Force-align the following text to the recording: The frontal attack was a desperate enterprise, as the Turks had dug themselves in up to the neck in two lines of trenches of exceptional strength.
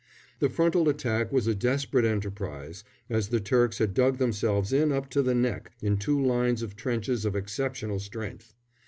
The 0.39 0.49
frontal 0.49 0.89
attack 0.89 1.31
was 1.31 1.45
a 1.45 1.53
desperate 1.53 2.05
enterprise, 2.05 2.83
as 3.07 3.27
the 3.27 3.39
Turks 3.39 3.77
had 3.77 3.93
dug 3.93 4.17
themselves 4.17 4.73
in 4.73 4.91
up 4.91 5.11
to 5.11 5.21
the 5.21 5.35
neck 5.35 5.73
in 5.79 5.95
two 5.97 6.19
lines 6.19 6.63
of 6.63 6.75
trenches 6.75 7.23
of 7.23 7.35
exceptional 7.35 7.99
strength. 7.99 8.55